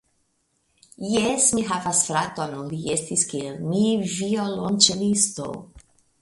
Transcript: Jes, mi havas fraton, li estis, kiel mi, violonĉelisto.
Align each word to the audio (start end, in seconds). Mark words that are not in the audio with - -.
Jes, 1.09 1.49
mi 1.57 1.65
havas 1.71 2.01
fraton, 2.07 2.55
li 2.71 2.79
estis, 2.95 3.27
kiel 3.35 3.61
mi, 3.67 3.83
violonĉelisto. 4.15 5.49